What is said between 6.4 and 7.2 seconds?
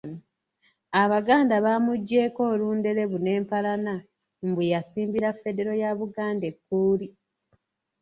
ekkuuli.